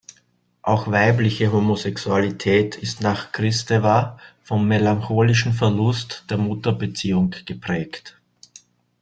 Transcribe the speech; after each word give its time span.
Auch 0.63 0.89
weibliche 0.89 1.51
Homosexualität 1.53 2.75
ist 2.75 3.01
nach 3.01 3.31
Kristeva 3.31 4.17
vom 4.41 4.67
melancholischen 4.67 5.53
Verlust 5.53 6.25
der 6.31 6.39
Mutter-Beziehung 6.39 7.35
geprägt. 7.45 8.19